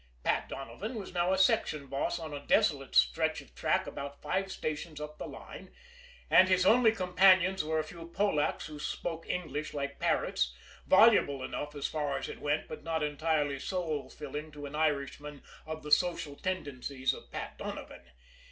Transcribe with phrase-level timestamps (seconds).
[0.23, 4.51] Pat Donovan now was a section boss on a desolate stretch of track about five
[4.51, 5.71] stations up the line,
[6.27, 10.55] and his only companions were a few Polacks who spoke English like parrots
[10.87, 15.43] voluble enough as far as it went, but not entirely soul filling to an Irishman
[15.67, 18.01] of the sociable tendencies of Pat Donovan.